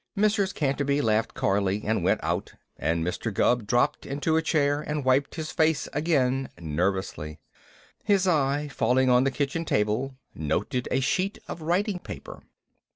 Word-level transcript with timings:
Mrs. 0.17 0.51
Canterby 0.55 0.99
laughed 1.01 1.35
coyly 1.35 1.83
and 1.85 2.03
went 2.03 2.21
out, 2.23 2.55
and 2.75 3.05
Mr. 3.05 3.31
Gubb 3.31 3.67
dropped 3.67 4.03
into 4.03 4.35
a 4.35 4.41
chair 4.41 4.81
and 4.81 5.05
wiped 5.05 5.35
his 5.35 5.51
face 5.51 5.87
again 5.93 6.49
nervously. 6.59 7.39
His 8.03 8.27
eye, 8.27 8.67
falling 8.67 9.11
on 9.11 9.25
the 9.25 9.29
kitchen 9.29 9.63
table, 9.63 10.15
noted 10.33 10.87
a 10.89 11.01
sheet 11.01 11.37
of 11.47 11.61
writing 11.61 11.99
paper. 11.99 12.41